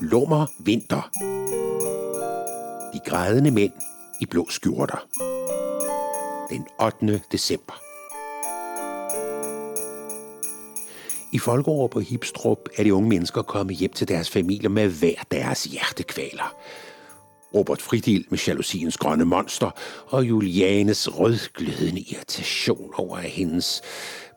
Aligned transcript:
Lummer 0.00 0.46
vinter. 0.58 1.10
De 2.92 3.10
grædende 3.10 3.50
mænd 3.50 3.72
i 4.20 4.26
blå 4.26 4.46
skjorter. 4.50 5.06
Den 6.50 6.66
8. 6.82 7.20
december. 7.32 7.80
I 11.32 11.38
Folkeår 11.38 11.86
på 11.86 12.00
Hipstrup 12.00 12.58
er 12.76 12.82
de 12.82 12.94
unge 12.94 13.08
mennesker 13.08 13.42
kommet 13.42 13.76
hjem 13.76 13.92
til 13.92 14.08
deres 14.08 14.30
familier 14.30 14.68
med 14.68 14.88
hver 14.88 15.24
deres 15.30 15.64
hjertekvaler. 15.64 16.54
Robert 17.54 17.82
Fridil 17.82 18.24
med 18.30 18.38
jalousiens 18.38 18.96
grønne 18.96 19.24
monster, 19.24 19.70
og 20.06 20.24
Julianes 20.24 21.18
rødglødende 21.18 22.00
irritation 22.00 22.90
over 22.94 23.18
hendes 23.18 23.82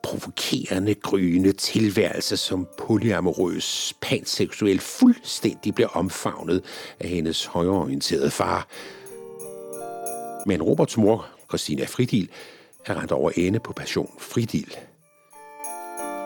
provokerende, 0.04 0.96
gryende 0.96 1.52
tilværelse 1.52 2.38
som 2.38 2.68
polyamorøs 2.78 3.94
panseksuel 4.02 4.80
fuldstændig 4.80 5.76
bliver 5.76 5.90
omfavnet 5.90 6.64
af 7.00 7.10
hendes 7.10 7.46
højreorienterede 7.46 8.32
far. 8.32 8.68
Men 10.46 10.62
Roberts 10.62 10.98
mor, 10.98 11.28
Christina 11.50 11.86
Fridil, 11.86 12.30
er 12.86 13.02
rent 13.02 13.12
over 13.12 13.32
ende 13.36 13.60
på 13.60 13.74
passion 13.74 14.12
Fridil. 14.20 14.76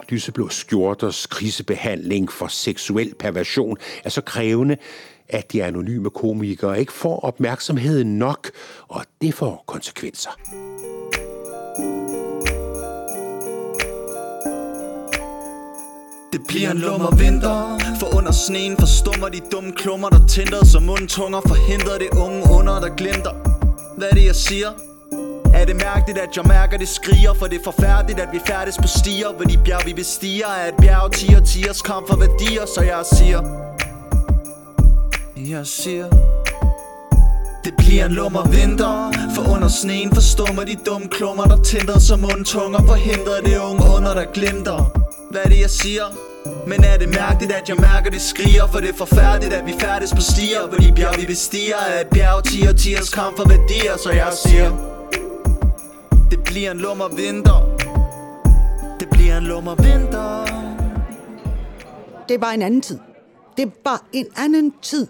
Lyseblå 0.09 0.49
skjorters 0.49 1.25
krisebehandling 1.25 2.31
for 2.31 2.47
seksuel 2.47 3.15
perversion 3.19 3.77
er 4.03 4.09
så 4.09 4.21
krævende, 4.21 4.77
at 5.29 5.51
de 5.51 5.63
anonyme 5.63 6.09
komikere 6.09 6.79
ikke 6.79 6.93
får 6.93 7.19
opmærksomhed 7.19 8.03
nok, 8.03 8.51
og 8.87 9.05
det 9.21 9.33
får 9.33 9.63
konsekvenser. 9.67 10.70
Det 16.41 16.47
bliver 16.47 16.71
en 16.71 16.77
lummer 16.77 17.15
vinter. 17.15 17.79
For 17.99 18.17
under 18.17 18.31
sneen 18.31 18.75
forstummer 18.79 19.29
de 19.29 19.39
dumme 19.51 19.71
klummer 19.71 20.09
Der 20.09 20.27
tænder 20.27 20.65
som 20.65 20.83
mundtunger. 20.83 21.41
Forhindrer 21.47 21.97
det 21.97 22.09
unge 22.17 22.43
under 22.57 22.79
der 22.79 22.95
glimter. 22.95 23.31
Hvad 23.97 24.07
er 24.11 24.15
det 24.15 24.25
jeg 24.25 24.35
siger? 24.35 24.69
Er 25.53 25.65
det 25.65 25.75
mærkeligt 25.75 26.17
at 26.19 26.37
jeg 26.37 26.45
mærker 26.47 26.77
det 26.77 26.87
skriger? 26.87 27.33
For 27.33 27.47
det 27.47 27.59
er 27.59 27.63
forfærdeligt 27.63 28.19
at 28.19 28.29
vi 28.31 28.39
færdes 28.47 28.77
på 28.77 28.87
stier. 28.87 29.31
Hvor 29.35 29.45
de 29.45 29.57
bjerg 29.65 29.85
vi 29.85 29.93
bestiger 29.93 30.47
Er 30.47 30.67
et 30.67 30.73
bjerg 30.81 31.11
tiger 31.11 31.39
tiers 31.39 31.81
kamp 31.81 32.07
for 32.07 32.15
værdier 32.17 32.65
Så 32.75 32.81
jeg 32.81 33.03
siger. 33.13 33.41
Jeg 35.37 35.67
siger. 35.67 36.07
Det 37.65 37.73
bliver 37.77 38.05
en 38.05 38.11
lummer 38.11 38.47
vinter. 38.47 39.11
For 39.35 39.53
under 39.53 39.67
sneen 39.67 40.13
forstummer 40.13 40.63
de 40.63 40.75
dumme 40.85 41.07
klummer 41.07 41.43
Der 41.43 41.63
tænder 41.63 41.99
som 41.99 42.19
mundtunger. 42.19 42.79
Forhindrer 42.87 43.41
det 43.45 43.57
unge 43.57 43.83
under 43.97 44.13
der 44.13 44.25
glimter. 44.33 44.91
Hvad 45.31 45.41
er 45.43 45.49
det 45.49 45.59
jeg 45.59 45.69
siger? 45.69 46.30
Men 46.67 46.83
er 46.83 46.97
det 46.97 47.09
mærkeligt 47.09 47.51
at 47.51 47.69
jeg 47.69 47.77
mærker 47.77 48.09
det 48.09 48.21
skriger 48.21 48.67
For 48.67 48.79
det 48.79 48.89
er 48.89 48.93
forfærdeligt 48.93 49.53
at 49.53 49.65
vi 49.65 49.73
færdes 49.79 50.11
på 50.13 50.21
stier 50.21 50.67
Hvor 50.67 50.77
de 50.77 50.93
bjerg 50.95 51.21
vi 51.21 51.25
bestiger 51.25 51.75
Er 51.89 52.01
et 52.01 52.07
bjerg 52.07 52.43
tiger 52.43 52.73
tiers 52.73 53.09
kamp 53.09 53.37
for 53.37 53.47
værdier 53.49 53.97
Så 53.97 54.11
jeg 54.11 54.33
siger 54.33 54.69
Det 56.31 56.43
bliver 56.43 56.71
en 56.71 56.77
lummer 56.77 57.07
vinter 57.07 57.77
Det 58.99 59.09
bliver 59.09 59.37
en 59.37 59.43
lummer 59.43 59.75
vinter 59.75 60.45
Det 62.29 62.41
var 62.41 62.51
en 62.51 62.61
anden 62.61 62.81
tid. 62.81 62.99
Det 63.57 63.71
var 63.85 64.03
en 64.13 64.25
anden 64.37 64.73
tid. 64.81 65.07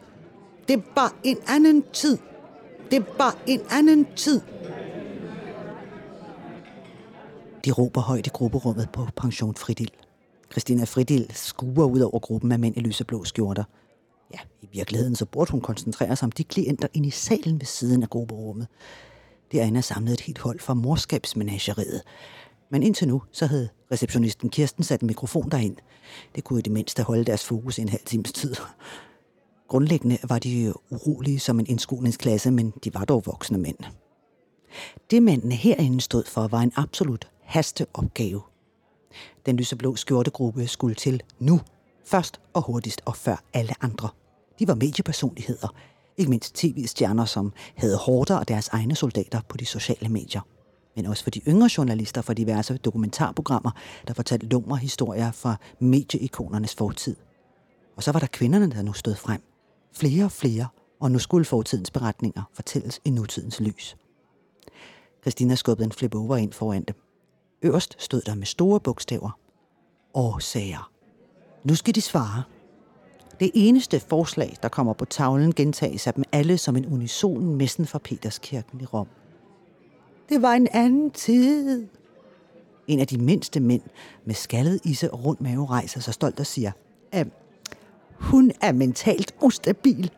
Det 0.67 0.83
var 0.95 1.13
en 1.23 1.37
anden 1.47 1.83
tid. 1.93 2.17
Det 2.91 3.05
var 3.17 3.35
en 3.47 3.61
anden 3.71 4.07
tid. 4.15 4.41
De 7.65 7.71
råber 7.71 8.01
højt 8.01 8.27
i 8.27 8.29
grupperummet 8.29 8.89
på 8.93 9.07
pension 9.15 9.55
Fridil. 9.55 9.91
Christina 10.51 10.83
Fridil 10.83 11.31
skuer 11.33 11.85
ud 11.85 11.99
over 11.99 12.19
gruppen 12.19 12.51
af 12.51 12.59
mænd 12.59 12.77
i 12.77 12.79
lyseblå 12.79 13.23
skjorter. 13.23 13.63
Ja, 14.33 14.39
i 14.61 14.69
virkeligheden 14.71 15.15
så 15.15 15.25
burde 15.25 15.51
hun 15.51 15.61
koncentrere 15.61 16.15
sig 16.15 16.25
om 16.25 16.31
de 16.31 16.43
klienter 16.43 16.87
inde 16.93 17.07
i 17.07 17.11
salen 17.11 17.59
ved 17.59 17.65
siden 17.65 18.03
af 18.03 18.09
grupperummet. 18.09 18.67
Derinde 19.51 19.77
er 19.77 19.81
samlet 19.81 20.13
et 20.13 20.21
helt 20.21 20.39
hold 20.39 20.59
fra 20.59 20.73
morskabsmenageriet. 20.73 22.01
Men 22.69 22.83
indtil 22.83 23.07
nu, 23.07 23.21
så 23.31 23.45
havde 23.45 23.69
receptionisten 23.91 24.49
Kirsten 24.49 24.83
sat 24.83 25.01
en 25.01 25.07
mikrofon 25.07 25.49
derind. 25.49 25.77
Det 26.35 26.43
kunne 26.43 26.59
i 26.59 26.61
det 26.61 26.71
mindste 26.71 27.03
holde 27.03 27.25
deres 27.25 27.45
fokus 27.45 27.77
i 27.77 27.81
en 27.81 27.89
halv 27.89 28.05
times 28.05 28.31
tid. 28.31 28.55
Grundlæggende 29.67 30.17
var 30.23 30.39
de 30.39 30.73
urolige 30.89 31.39
som 31.39 31.59
en 31.59 31.67
indskolingsklasse, 31.67 32.51
men 32.51 32.73
de 32.83 32.93
var 32.93 33.05
dog 33.05 33.23
voksne 33.25 33.57
mænd. 33.57 33.77
Det 35.11 35.23
mændene 35.23 35.55
herinde 35.55 36.01
stod 36.01 36.23
for, 36.25 36.47
var 36.47 36.61
en 36.61 36.71
absolut 36.75 37.27
hasteopgave. 37.41 38.41
Den 39.45 39.57
lyseblå 39.57 39.95
skjortegruppe 39.95 40.67
skulle 40.67 40.95
til 40.95 41.21
nu, 41.39 41.61
først 42.05 42.39
og 42.53 42.61
hurtigst 42.61 43.01
og 43.05 43.15
før 43.15 43.43
alle 43.53 43.73
andre. 43.81 44.09
De 44.59 44.67
var 44.67 44.75
mediepersonligheder, 44.75 45.67
ikke 46.17 46.29
mindst 46.29 46.55
tv-stjerner, 46.55 47.25
som 47.25 47.53
havde 47.75 47.97
hårdere 47.97 48.39
og 48.39 48.47
deres 48.47 48.67
egne 48.67 48.95
soldater 48.95 49.41
på 49.49 49.57
de 49.57 49.65
sociale 49.65 50.09
medier. 50.09 50.41
Men 50.95 51.05
også 51.05 51.23
for 51.23 51.31
de 51.31 51.41
yngre 51.47 51.69
journalister 51.77 52.21
fra 52.21 52.33
diverse 52.33 52.77
dokumentarprogrammer, 52.77 53.71
der 54.07 54.13
fortalte 54.13 54.47
lumre 54.47 54.77
historier 54.77 55.31
fra 55.31 55.55
medieikonernes 55.79 56.75
fortid. 56.75 57.15
Og 57.95 58.03
så 58.03 58.11
var 58.11 58.19
der 58.19 58.27
kvinderne, 58.27 58.71
der 58.71 58.81
nu 58.81 58.93
stod 58.93 59.15
frem. 59.15 59.41
Flere 59.93 60.25
og 60.25 60.31
flere, 60.31 60.67
og 60.99 61.11
nu 61.11 61.19
skulle 61.19 61.45
fortidens 61.45 61.91
beretninger 61.91 62.43
fortælles 62.53 63.01
i 63.05 63.09
nutidens 63.09 63.59
lys. 63.59 63.97
Christina 65.21 65.55
skubbede 65.55 65.85
en 65.85 65.91
flip 65.91 66.15
over 66.15 66.37
ind 66.37 66.53
foran 66.53 66.83
dem. 66.83 66.95
Øverst 67.61 67.95
stod 67.99 68.21
der 68.21 68.35
med 68.35 68.45
store 68.45 68.79
bogstaver. 68.79 69.39
Årsager. 70.13 70.91
Nu 71.63 71.75
skal 71.75 71.95
de 71.95 72.01
svare. 72.01 72.43
Det 73.39 73.51
eneste 73.53 73.99
forslag, 73.99 74.57
der 74.61 74.69
kommer 74.69 74.93
på 74.93 75.05
tavlen, 75.05 75.53
gentages 75.53 76.07
af 76.07 76.13
dem 76.13 76.23
alle 76.31 76.57
som 76.57 76.75
en 76.75 76.85
unison 76.85 77.55
messen 77.55 77.85
fra 77.85 77.99
Peterskirken 77.99 78.81
i 78.81 78.85
Rom. 78.85 79.07
Det 80.29 80.41
var 80.41 80.53
en 80.53 80.67
anden 80.71 81.11
tid. 81.11 81.87
En 82.87 82.99
af 82.99 83.07
de 83.07 83.17
mindste 83.17 83.59
mænd 83.59 83.81
med 84.25 84.35
skaldet 84.35 84.79
isse 84.83 85.11
og 85.11 85.25
rund 85.25 85.37
mave 85.39 85.65
rejser 85.65 85.99
sig 85.99 86.13
stolt 86.13 86.39
og 86.39 86.45
siger, 86.45 86.71
at 87.11 87.27
hun 88.19 88.51
er 88.61 88.71
mentalt 88.71 89.35
ustabil. 89.41 90.11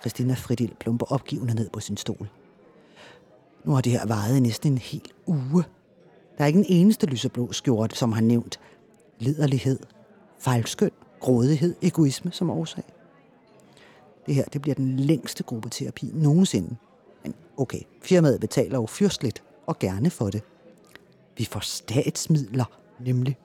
Christina 0.00 0.34
Fridil 0.34 0.74
plumper 0.80 1.06
opgivende 1.06 1.54
ned 1.54 1.70
på 1.70 1.80
sin 1.80 1.96
stol. 1.96 2.28
Nu 3.66 3.72
har 3.72 3.80
det 3.80 3.92
her 3.92 4.06
varet 4.06 4.42
næsten 4.42 4.72
en 4.72 4.78
hel 4.78 5.02
uge. 5.26 5.64
Der 6.38 6.44
er 6.44 6.46
ikke 6.46 6.58
en 6.58 6.66
eneste 6.68 7.06
lyseblå 7.06 7.52
skjorte, 7.52 7.96
som 7.96 8.12
har 8.12 8.20
nævnt 8.20 8.60
liderlighed, 9.18 9.78
fejlskøn, 10.38 10.90
grådighed, 11.20 11.74
egoisme 11.82 12.32
som 12.32 12.50
årsag. 12.50 12.84
Det 14.26 14.34
her 14.34 14.44
det 14.44 14.62
bliver 14.62 14.74
den 14.74 14.96
længste 14.96 15.42
gruppeterapi 15.42 16.10
nogensinde. 16.14 16.76
Men 17.22 17.34
okay, 17.56 17.80
firmaet 18.02 18.40
betaler 18.40 18.78
jo 18.78 18.86
fyrstligt 18.86 19.42
og 19.66 19.78
gerne 19.78 20.10
for 20.10 20.30
det. 20.30 20.42
Vi 21.36 21.44
får 21.44 21.60
statsmidler, 21.60 22.64
nemlig, 23.00 23.36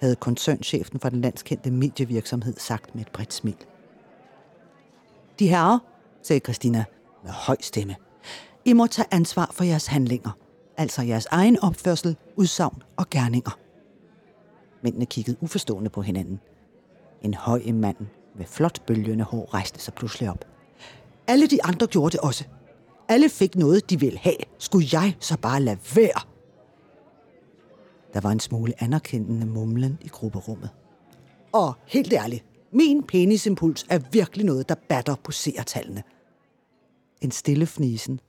havde 0.00 0.16
koncernchefen 0.16 1.00
for 1.00 1.08
den 1.08 1.20
landskendte 1.20 1.70
medievirksomhed 1.70 2.54
sagt 2.56 2.94
med 2.94 3.02
et 3.02 3.12
bredt 3.12 3.34
smil. 3.34 3.56
De 5.38 5.48
herrer, 5.48 5.78
sagde 6.22 6.40
Christina 6.40 6.84
med 7.22 7.30
høj 7.30 7.56
stemme, 7.60 7.96
i 8.64 8.72
må 8.72 8.86
tage 8.86 9.08
ansvar 9.10 9.50
for 9.52 9.64
jeres 9.64 9.86
handlinger, 9.86 10.30
altså 10.76 11.02
jeres 11.02 11.26
egen 11.30 11.60
opførsel, 11.60 12.16
udsagn 12.36 12.82
og 12.96 13.10
gerninger. 13.10 13.58
Mændene 14.82 15.06
kiggede 15.06 15.36
uforstående 15.40 15.90
på 15.90 16.02
hinanden. 16.02 16.40
En 17.22 17.34
høj 17.34 17.62
mand 17.72 17.96
med 18.36 18.46
flot 18.46 18.86
bølgende 18.86 19.24
hår 19.24 19.54
rejste 19.54 19.80
sig 19.80 19.94
pludselig 19.94 20.30
op. 20.30 20.44
Alle 21.26 21.46
de 21.46 21.64
andre 21.64 21.86
gjorde 21.86 22.12
det 22.12 22.20
også. 22.20 22.44
Alle 23.08 23.28
fik 23.28 23.56
noget, 23.56 23.90
de 23.90 24.00
ville 24.00 24.18
have. 24.18 24.36
Skulle 24.58 24.88
jeg 24.92 25.16
så 25.20 25.38
bare 25.38 25.60
lade 25.60 25.78
være? 25.96 26.20
Der 28.14 28.20
var 28.20 28.30
en 28.30 28.40
smule 28.40 28.82
anerkendende 28.82 29.46
mumlen 29.46 29.98
i 30.02 30.08
grupperummet. 30.08 30.70
Og 31.52 31.74
helt 31.86 32.12
ærligt, 32.12 32.44
min 32.72 33.02
penisimpuls 33.02 33.86
er 33.90 33.98
virkelig 34.12 34.46
noget, 34.46 34.68
der 34.68 34.74
batter 34.88 35.14
på 35.24 35.32
seertallene. 35.32 36.02
En 37.20 37.30
stille 37.30 37.66
fnisen. 37.66 38.20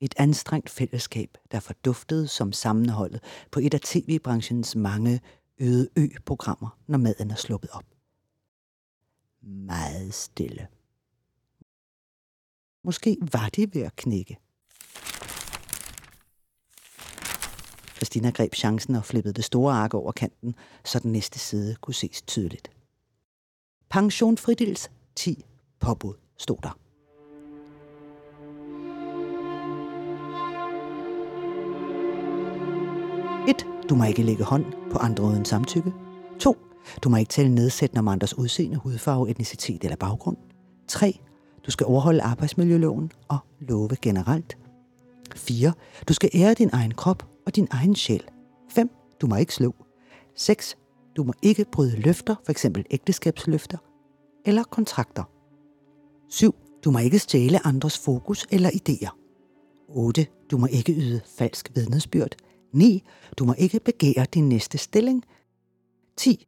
Et 0.00 0.14
anstrengt 0.16 0.70
fællesskab, 0.70 1.38
der 1.52 1.60
forduftede 1.60 2.28
som 2.28 2.52
sammenholdet 2.52 3.22
på 3.50 3.60
et 3.60 3.74
af 3.74 3.80
tv-branchens 3.80 4.76
mange 4.76 5.20
øde 5.58 5.88
ø-programmer, 5.96 6.78
når 6.86 6.98
maden 6.98 7.30
er 7.30 7.34
sluppet 7.34 7.70
op. 7.70 7.84
Meget 9.42 10.14
stille. 10.14 10.68
Måske 12.84 13.16
var 13.32 13.48
de 13.48 13.74
ved 13.74 13.82
at 13.82 13.96
knække. 13.96 14.38
Christina 17.96 18.30
greb 18.30 18.54
chancen 18.54 18.94
og 18.94 19.04
flippede 19.04 19.34
det 19.34 19.44
store 19.44 19.74
ark 19.74 19.94
over 19.94 20.12
kanten, 20.12 20.54
så 20.84 20.98
den 20.98 21.12
næste 21.12 21.38
side 21.38 21.74
kunne 21.74 21.94
ses 21.94 22.22
tydeligt. 22.22 22.70
Pension 23.88 24.38
Fridils 24.38 24.90
10 25.14 25.44
påbud 25.80 26.14
stod 26.36 26.58
der. 26.62 26.79
1. 33.48 33.66
Du 33.88 33.94
må 33.94 34.04
ikke 34.04 34.22
lægge 34.22 34.44
hånd 34.44 34.64
på 34.92 34.98
andre 34.98 35.24
uden 35.24 35.44
samtykke. 35.44 35.92
2. 36.38 36.56
Du 37.02 37.08
må 37.08 37.16
ikke 37.16 37.28
tale 37.28 37.54
nedsættende 37.54 37.98
om 37.98 38.08
andres 38.08 38.38
udseende, 38.38 38.76
hudfarve, 38.76 39.30
etnicitet 39.30 39.84
eller 39.84 39.96
baggrund. 39.96 40.36
3. 40.88 41.20
Du 41.66 41.70
skal 41.70 41.86
overholde 41.86 42.22
arbejdsmiljøloven 42.22 43.12
og 43.28 43.38
love 43.60 43.96
generelt. 44.02 44.58
4. 45.36 45.72
Du 46.08 46.12
skal 46.12 46.30
ære 46.34 46.54
din 46.54 46.70
egen 46.72 46.94
krop 46.94 47.26
og 47.46 47.56
din 47.56 47.68
egen 47.70 47.96
sjæl. 47.96 48.24
5. 48.68 48.90
Du 49.20 49.26
må 49.26 49.36
ikke 49.36 49.54
slå. 49.54 49.74
6. 50.36 50.76
Du 51.16 51.24
må 51.24 51.32
ikke 51.42 51.64
bryde 51.72 52.00
løfter, 52.00 52.34
f.eks. 52.46 52.66
ægteskabsløfter 52.90 53.78
eller 54.44 54.64
kontrakter. 54.64 55.24
7. 56.28 56.54
Du 56.84 56.90
må 56.90 56.98
ikke 56.98 57.18
stjæle 57.18 57.66
andres 57.66 57.98
fokus 57.98 58.46
eller 58.50 58.70
idéer. 58.70 59.16
8. 59.88 60.26
Du 60.50 60.58
må 60.58 60.66
ikke 60.66 60.92
yde 60.92 61.20
falsk 61.38 61.70
vidnesbyrd. 61.74 62.34
9. 62.72 63.04
Du 63.38 63.44
må 63.44 63.54
ikke 63.58 63.80
begære 63.80 64.26
din 64.34 64.48
næste 64.48 64.78
stilling. 64.78 65.24
10. 66.16 66.46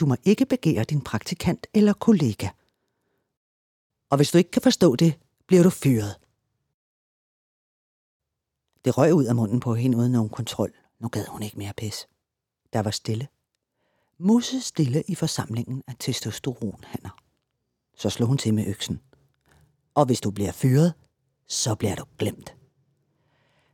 Du 0.00 0.06
må 0.06 0.16
ikke 0.24 0.46
begære 0.46 0.84
din 0.84 1.00
praktikant 1.00 1.66
eller 1.74 1.92
kollega. 1.92 2.48
Og 4.10 4.16
hvis 4.16 4.30
du 4.30 4.38
ikke 4.38 4.50
kan 4.50 4.62
forstå 4.62 4.96
det, 4.96 5.18
bliver 5.46 5.62
du 5.62 5.70
fyret. 5.70 6.16
Det 8.84 8.98
røg 8.98 9.14
ud 9.14 9.24
af 9.24 9.34
munden 9.34 9.60
på 9.60 9.74
hende 9.74 9.98
uden 9.98 10.12
nogen 10.12 10.30
kontrol. 10.30 10.72
Nu 11.00 11.08
gad 11.08 11.26
hun 11.26 11.42
ikke 11.42 11.58
mere 11.58 11.72
pis. 11.76 12.08
Der 12.72 12.82
var 12.82 12.90
stille. 12.90 13.28
Musse 14.18 14.60
stille 14.60 15.02
i 15.08 15.14
forsamlingen 15.14 15.82
af 15.86 15.94
testosteronhanner. 15.98 17.10
Så 17.96 18.10
slog 18.10 18.28
hun 18.28 18.38
til 18.38 18.54
med 18.54 18.66
øksen. 18.66 19.00
Og 19.94 20.06
hvis 20.06 20.20
du 20.20 20.30
bliver 20.30 20.52
fyret, 20.52 20.94
så 21.46 21.74
bliver 21.74 21.94
du 21.94 22.04
glemt. 22.18 22.56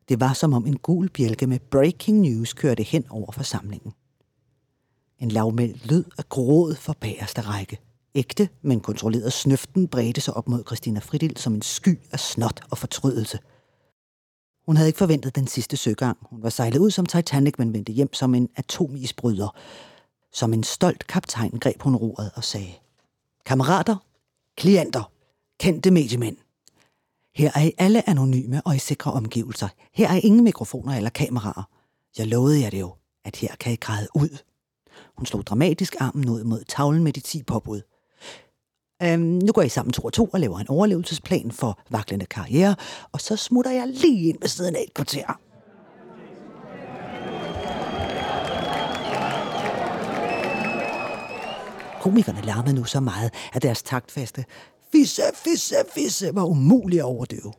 Det 0.08 0.20
var 0.20 0.32
som 0.32 0.52
om 0.52 0.66
en 0.66 0.78
gul 0.78 1.10
bjælke 1.10 1.46
med 1.46 1.58
breaking 1.58 2.20
news 2.20 2.52
kørte 2.52 2.82
hen 2.82 3.04
over 3.10 3.32
forsamlingen. 3.32 3.92
En 5.18 5.30
lavmældt 5.30 5.86
lyd 5.86 6.04
af 6.18 6.28
gråd 6.28 6.74
for 6.74 6.96
bagerste 7.00 7.40
række. 7.40 7.78
Ægte, 8.14 8.48
men 8.62 8.80
kontrolleret 8.80 9.32
snøften 9.32 9.88
bredte 9.88 10.20
sig 10.20 10.34
op 10.34 10.48
mod 10.48 10.64
Christina 10.66 11.00
Fridil 11.00 11.36
som 11.36 11.54
en 11.54 11.62
sky 11.62 11.98
af 12.12 12.20
snot 12.20 12.60
og 12.70 12.78
fortrydelse. 12.78 13.38
Hun 14.66 14.76
havde 14.76 14.88
ikke 14.88 14.98
forventet 14.98 15.36
den 15.36 15.46
sidste 15.46 15.76
søgang. 15.76 16.18
Hun 16.22 16.42
var 16.42 16.48
sejlet 16.48 16.78
ud 16.78 16.90
som 16.90 17.06
Titanic, 17.06 17.54
men 17.58 17.72
vendte 17.72 17.92
hjem 17.92 18.14
som 18.14 18.34
en 18.34 18.48
atomisbryder. 18.56 19.56
Som 20.32 20.54
en 20.54 20.64
stolt 20.64 21.06
kaptajn 21.06 21.58
greb 21.60 21.82
hun 21.82 21.96
roret 21.96 22.30
og 22.34 22.44
sagde, 22.44 22.72
Kammerater, 23.46 23.96
klienter, 24.56 25.12
kendte 25.60 25.90
mediemænd. 25.90 26.36
Her 27.38 27.50
er 27.54 27.60
I 27.60 27.72
alle 27.78 28.08
anonyme 28.08 28.62
og 28.64 28.76
i 28.76 28.78
sikre 28.78 29.12
omgivelser. 29.12 29.68
Her 29.94 30.08
er 30.08 30.20
ingen 30.22 30.44
mikrofoner 30.44 30.96
eller 30.96 31.10
kameraer. 31.10 31.68
Jeg 32.18 32.26
lovede 32.26 32.62
jer 32.62 32.70
det 32.70 32.80
jo, 32.80 32.94
at 33.24 33.36
her 33.36 33.56
kan 33.60 33.72
I 33.72 33.76
græde 33.76 34.08
ud. 34.14 34.38
Hun 35.18 35.26
slog 35.26 35.46
dramatisk 35.46 35.96
armen 36.00 36.28
ud 36.28 36.44
mod 36.44 36.64
tavlen 36.64 37.04
med 37.04 37.12
de 37.12 37.20
10 37.20 37.42
påbud. 37.42 37.80
Øhm, 39.02 39.20
nu 39.20 39.52
går 39.52 39.62
I 39.62 39.68
sammen 39.68 39.92
to 39.92 40.02
og 40.02 40.12
to 40.12 40.24
og 40.32 40.40
laver 40.40 40.58
en 40.58 40.68
overlevelsesplan 40.68 41.50
for 41.50 41.80
vaklende 41.90 42.26
karriere, 42.26 42.76
og 43.12 43.20
så 43.20 43.36
smutter 43.36 43.70
jeg 43.70 43.88
lige 43.88 44.28
ind 44.28 44.38
ved 44.40 44.48
siden 44.48 44.76
af 44.76 44.84
et 44.88 44.94
kvarter. 44.94 45.40
Komikerne 52.00 52.40
larmede 52.40 52.74
nu 52.74 52.84
så 52.84 53.00
meget, 53.00 53.34
at 53.52 53.62
deres 53.62 53.82
taktfaste 53.82 54.44
fisse, 54.92 55.22
fisse, 55.34 55.74
fisse 55.94 56.34
var 56.34 56.44
umuligt 56.44 57.00
at 57.00 57.04
overdøve. 57.04 57.52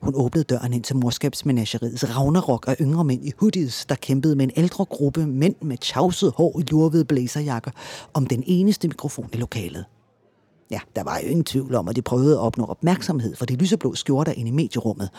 Hun 0.00 0.14
åbnede 0.14 0.44
døren 0.44 0.72
ind 0.72 0.84
til 0.84 0.96
morskabsmenageriets 0.96 2.16
Ragnarok 2.16 2.64
af 2.68 2.76
yngre 2.80 3.04
mænd 3.04 3.26
i 3.26 3.32
hoodies, 3.38 3.86
der 3.86 3.94
kæmpede 3.94 4.36
med 4.36 4.44
en 4.44 4.52
ældre 4.56 4.84
gruppe 4.84 5.26
mænd 5.26 5.54
med 5.62 5.78
tjavset 5.78 6.32
hår 6.36 6.60
i 6.60 6.62
lurvede 6.62 7.04
blæserjakker 7.04 7.70
om 8.14 8.26
den 8.26 8.44
eneste 8.46 8.88
mikrofon 8.88 9.30
i 9.32 9.36
lokalet. 9.36 9.84
Ja, 10.70 10.80
der 10.96 11.02
var 11.02 11.18
jo 11.18 11.28
ingen 11.28 11.44
tvivl 11.44 11.74
om, 11.74 11.88
at 11.88 11.96
de 11.96 12.02
prøvede 12.02 12.34
at 12.34 12.40
opnå 12.40 12.64
opmærksomhed 12.64 13.36
for 13.36 13.46
de 13.46 13.56
lyseblå 13.56 13.94
skjorter 13.94 14.32
inde 14.32 14.48
i 14.48 14.52
medierummet. 14.52 15.10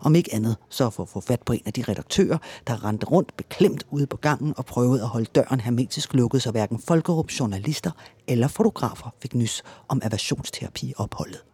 Om 0.00 0.14
ikke 0.14 0.34
andet, 0.34 0.56
så 0.68 0.90
for 0.90 1.02
at 1.02 1.08
få 1.08 1.20
fat 1.20 1.42
på 1.42 1.52
en 1.52 1.62
af 1.66 1.72
de 1.72 1.82
redaktører, 1.82 2.38
der 2.66 2.84
rendte 2.84 3.06
rundt 3.06 3.36
beklemt 3.36 3.86
ude 3.90 4.06
på 4.06 4.16
gangen 4.16 4.54
og 4.56 4.66
prøvede 4.66 5.02
at 5.02 5.08
holde 5.08 5.26
døren 5.34 5.60
hermetisk 5.60 6.14
lukket, 6.14 6.42
så 6.42 6.50
hverken 6.50 6.78
folkerup, 6.78 7.30
journalister 7.30 7.90
eller 8.28 8.48
fotografer 8.48 9.10
fik 9.22 9.34
nys 9.34 9.62
om 9.88 10.00
aversionsterapi-opholdet. 10.04 11.44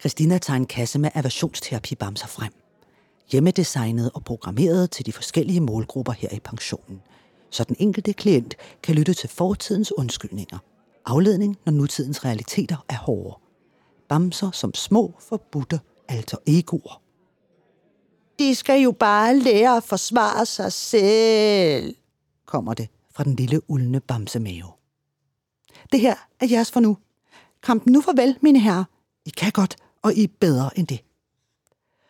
Christina 0.00 0.38
tager 0.38 0.56
en 0.56 0.66
kasse 0.66 0.98
med 0.98 1.10
aversionsterapi-bamser 1.14 2.26
frem. 2.26 2.52
Hjemmedesignet 3.32 4.10
og 4.14 4.24
programmeret 4.24 4.90
til 4.90 5.06
de 5.06 5.12
forskellige 5.12 5.60
målgrupper 5.60 6.12
her 6.12 6.28
i 6.32 6.40
pensionen, 6.40 7.00
så 7.50 7.64
den 7.64 7.76
enkelte 7.78 8.12
klient 8.12 8.54
kan 8.82 8.94
lytte 8.94 9.14
til 9.14 9.28
fortidens 9.28 9.92
undskyldninger– 9.98 10.58
afledning, 11.04 11.56
når 11.64 11.72
nutidens 11.72 12.24
realiteter 12.24 12.84
er 12.88 12.96
hårde. 12.96 13.38
Bamser 14.08 14.50
som 14.50 14.74
små, 14.74 15.14
forbudte 15.18 15.80
alter 16.08 16.36
egoer. 16.46 17.02
De 18.38 18.54
skal 18.54 18.80
jo 18.80 18.92
bare 18.92 19.38
lære 19.38 19.76
at 19.76 19.84
forsvare 19.84 20.46
sig 20.46 20.72
selv, 20.72 21.94
kommer 22.46 22.74
det 22.74 22.88
fra 23.10 23.24
den 23.24 23.34
lille 23.36 23.70
uldne 23.70 24.00
bamsemave. 24.00 24.72
Det 25.92 26.00
her 26.00 26.14
er 26.40 26.46
jeres 26.50 26.70
for 26.70 26.80
nu. 26.80 26.96
Kampen 27.62 27.92
nu 27.92 28.00
farvel, 28.00 28.38
mine 28.42 28.60
herrer. 28.60 28.84
I 29.26 29.30
kan 29.30 29.52
godt, 29.52 29.76
og 30.02 30.14
I 30.14 30.24
er 30.24 30.28
bedre 30.40 30.78
end 30.78 30.86
det. 30.86 31.04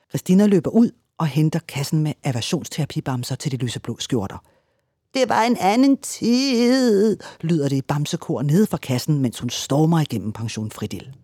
Christina 0.09 0.47
løber 0.47 0.71
ud 0.71 0.91
og 1.19 1.27
henter 1.27 1.59
kassen 1.59 2.03
med 2.03 2.13
aversionsterapibamser 2.25 3.35
til 3.35 3.53
de 3.53 3.57
lyseblå 3.57 3.97
skjorter– 3.99 4.39
det 5.15 5.29
var 5.29 5.43
en 5.43 5.57
anden 5.61 5.97
tid, 5.97 7.17
lyder 7.41 7.69
det 7.69 7.77
i 7.77 7.83
bamsekor 7.83 8.43
nede 8.43 8.67
fra 8.67 8.77
kassen, 8.77 9.21
mens 9.21 9.41
hun 9.41 9.51
stormer 9.51 10.01
igennem 10.01 10.33
pension 10.33 10.71
Fridil. 10.71 11.15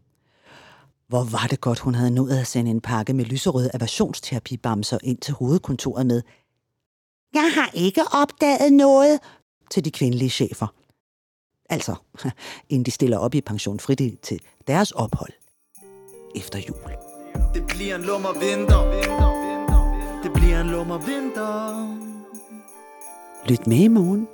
Hvor 1.09 1.25
var 1.25 1.47
det 1.51 1.61
godt, 1.61 1.79
hun 1.79 1.95
havde 1.95 2.11
nået 2.11 2.39
at 2.39 2.47
sende 2.47 2.71
en 2.71 2.81
pakke 2.81 3.13
med 3.13 3.25
lyserøde 3.25 3.71
aversionsterapibamser 3.75 4.99
ind 5.03 5.19
til 5.19 5.35
hovedkontoret 5.35 6.07
med 6.07 6.23
Jeg 7.35 7.53
har 7.55 7.71
ikke 7.75 8.03
opdaget 8.13 8.73
noget 8.73 9.21
til 9.71 9.85
de 9.85 9.91
kvindelige 9.91 10.31
chefer. 10.31 10.67
Altså, 11.71 11.95
inden 12.71 12.85
de 12.85 12.91
stiller 12.91 13.19
op 13.19 13.35
i 13.35 13.41
pension 13.41 13.81
Fridil 13.81 14.17
til 14.23 14.41
deres 14.67 14.91
ophold 14.91 15.33
efter 16.37 16.59
jul. 16.59 16.93
Det 17.55 17.67
bliver 17.67 17.95
en 17.95 18.03
lummer 18.03 18.33
vinter. 18.33 18.83
Det 20.23 20.33
bliver 20.33 20.61
en 20.61 20.67
lummer 20.67 20.99
vinter. 20.99 22.08
Lyt 23.49 23.67
med 23.67 23.77
i 23.77 23.89
morgen 23.89 24.29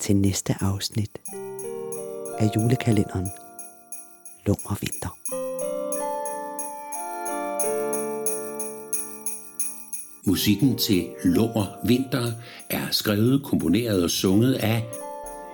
til 0.00 0.16
næste 0.16 0.54
afsnit 0.60 1.10
af 2.38 2.50
julekalenderen 2.56 3.28
Lummer 4.46 4.76
Vinter. 4.80 5.18
Musikken 10.26 10.78
til 10.78 11.06
Lummer 11.24 11.86
Vinter 11.86 12.32
er 12.70 12.90
skrevet, 12.90 13.44
komponeret 13.44 14.04
og 14.04 14.10
sunget 14.10 14.54
af 14.54 14.84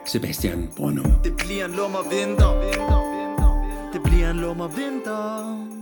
Sebastian 0.06 0.68
Brønum. 0.76 1.12
Det 1.24 1.36
bliver 1.36 1.64
en 1.64 1.72
lummer 1.72 2.02
vinter. 2.02 2.52
Det 3.92 4.02
bliver 4.02 4.30
en 4.30 4.36
lummer 4.36 4.68
vinter. 4.68 5.81